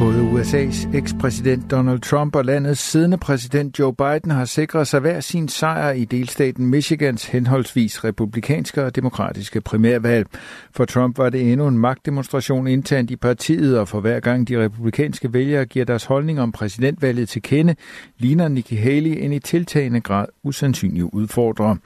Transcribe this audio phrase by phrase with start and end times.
[0.00, 5.20] Både USA's ekspræsident Donald Trump og landets siddende præsident Joe Biden har sikret sig hver
[5.20, 10.26] sin sejr i delstaten Michigans henholdsvis republikanske og demokratiske primærvalg.
[10.72, 14.64] For Trump var det endnu en magtdemonstration internt i partiet, og for hver gang de
[14.64, 17.74] republikanske vælgere giver deres holdning om præsidentvalget til kende,
[18.18, 21.76] ligner Nikki Haley en i tiltagende grad usandsynlig udfordrer.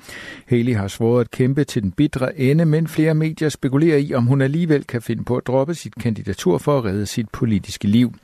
[0.47, 4.27] Haley har svoret at kæmpe til den bitre ende, men flere medier spekulerer i, om
[4.27, 8.04] hun alligevel kan finde på at droppe sit kandidatur for at redde sit politiske liv
[8.05, 8.15] liv.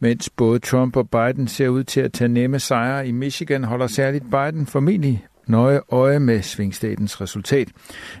[0.00, 3.86] Mens både Trump og Biden ser ud til at tage nemme sejre i Michigan, holder
[3.86, 7.68] særligt Biden formentlig nøje øje med svingstatens resultat.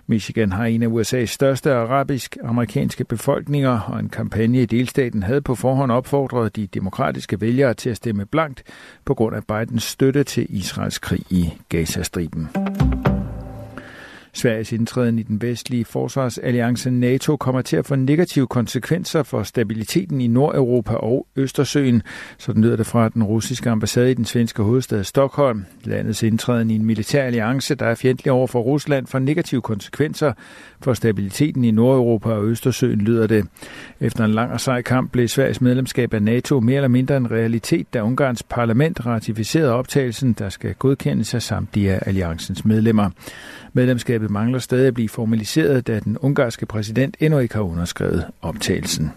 [0.06, 5.54] Michigan har en af USA's største arabisk-amerikanske befolkninger, og en kampagne i delstaten havde på
[5.54, 8.62] forhånd opfordret de demokratiske vælgere til at stemme blankt
[9.04, 12.48] på grund af Bidens støtte til Israels krig i Gazastriben.
[14.34, 20.20] Sveriges indtræden i den vestlige forsvarsalliance NATO kommer til at få negative konsekvenser for stabiliteten
[20.20, 22.02] i Nordeuropa og Østersøen.
[22.38, 25.64] Sådan lyder det fra den russiske ambassade i den svenske hovedstad Stockholm.
[25.84, 30.32] Landets indtræden i en militær alliance, der er fjendtlig over for Rusland, får negative konsekvenser
[30.80, 33.46] for stabiliteten i Nordeuropa og Østersøen, lyder det.
[34.00, 37.30] Efter en lang og sej kamp blev Sveriges medlemskab af NATO mere eller mindre en
[37.30, 43.10] realitet, da Ungarns parlament ratificerede optagelsen, der skal godkendes af samtlige af alliancens medlemmer.
[43.72, 49.10] Medlemskabet mangler stadig at blive formaliseret, da den ungarske præsident endnu ikke har underskrevet optagelsen.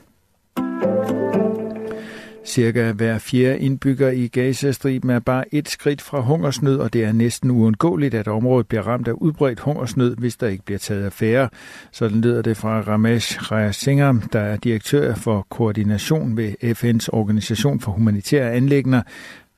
[2.45, 7.11] Cirka hver fjerde indbygger i Gazastriben er bare et skridt fra hungersnød, og det er
[7.11, 11.49] næsten uundgåeligt, at området bliver ramt af udbredt hungersnød, hvis der ikke bliver taget affære.
[11.91, 17.91] Sådan lyder det fra Ramesh Rajasingham, der er direktør for koordination ved FN's Organisation for
[17.91, 19.01] Humanitære Anlægner.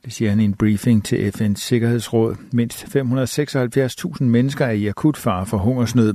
[0.08, 2.36] Det siger han i en briefing til FN's Sikkerhedsråd.
[2.52, 6.14] Mindst 576.000 mennesker er i akut fare for hungersnød.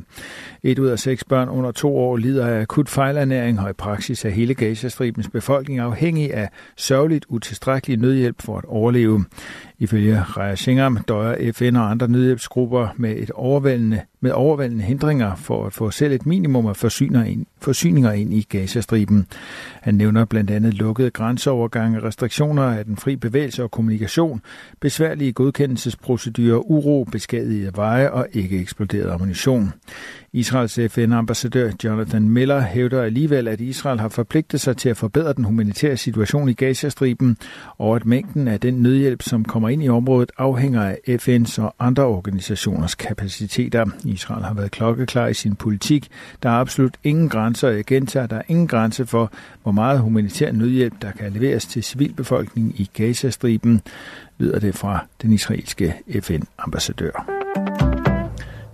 [0.62, 4.24] Et ud af seks børn under to år lider af akut fejlernæring, og i praksis
[4.24, 9.24] er hele Gazastribens befolkning afhængig af sørgeligt utilstrækkelig nødhjælp for at overleve.
[9.82, 15.66] Ifølge Raja Shingham døjer FN og andre nødhjælpsgrupper med, et overvældende, med overvældende hindringer for
[15.66, 19.26] at få selv et minimum af forsyninger ind, forsyninger ind i Gazastriben.
[19.80, 24.40] Han nævner blandt andet lukkede grænseovergange, restriktioner af den fri bevægelse og kommunikation,
[24.80, 29.72] besværlige godkendelsesprocedurer, uro, beskadigede veje og ikke eksploderet ammunition.
[30.34, 35.44] Israels FN-ambassadør Jonathan Miller hævder alligevel, at Israel har forpligtet sig til at forbedre den
[35.44, 37.36] humanitære situation i Gazastriben,
[37.78, 41.74] og at mængden af den nødhjælp, som kommer ind i området, afhænger af FN's og
[41.78, 43.86] andre organisationers kapaciteter.
[44.04, 46.08] Israel har været klokkeklar i sin politik.
[46.42, 50.00] Der er absolut ingen grænser, og jeg gentager, der er ingen grænse for, hvor meget
[50.00, 53.80] humanitær nødhjælp, der kan leveres til civilbefolkningen i Gazastriben,
[54.38, 57.31] lyder det fra den israelske FN-ambassadør.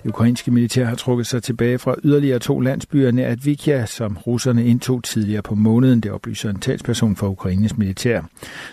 [0.09, 4.67] Det ukrainske militær har trukket sig tilbage fra yderligere to landsbyer nær Advikia, som russerne
[4.67, 6.01] indtog tidligere på måneden.
[6.01, 8.21] Det oplyser en talsperson for Ukraines militær.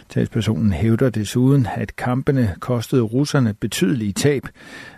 [0.09, 4.47] Talspersonen hævder desuden, at kampene kostede russerne betydelige tab.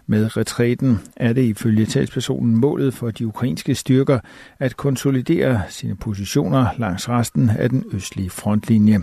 [0.09, 4.19] Med retræten er det ifølge talspersonen målet for de ukrainske styrker
[4.59, 8.99] at konsolidere sine positioner langs resten af den østlige frontlinje.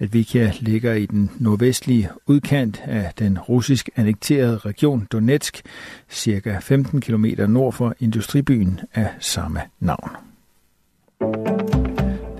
[0.00, 5.62] Advikia ligger i den nordvestlige udkant af den russisk annekterede region Donetsk,
[6.10, 10.35] cirka 15 km nord for industribyen af samme navn.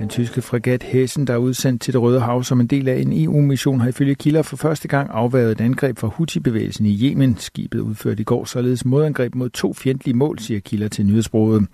[0.07, 2.97] Den tyske fregat Hessen, der er udsendt til det Røde Hav som en del af
[2.97, 7.37] en EU-mission, har ifølge kilder for første gang afværget et angreb fra Houthi-bevægelsen i Yemen.
[7.39, 11.67] Skibet udførte i går således modangreb mod to fjendtlige mål, siger kilder til nyhedsbruget.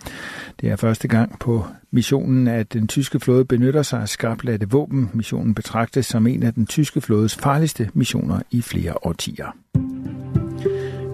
[0.61, 5.11] Det er første gang på missionen, at den tyske flåde benytter sig af skarpladte våben.
[5.15, 9.57] Missionen betragtes som en af den tyske flådes farligste missioner i flere årtier.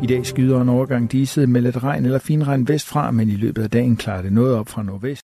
[0.02, 3.62] I dag skyder en overgang diset med lidt regn eller finregn vestfra, men i løbet
[3.62, 5.26] af dagen klarer det noget op fra nordvest.